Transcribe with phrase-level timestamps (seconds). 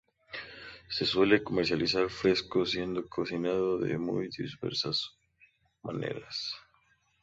[0.89, 5.15] Se suele comercializar fresco, siendo cocinado de muy diversas
[5.83, 6.55] maneras.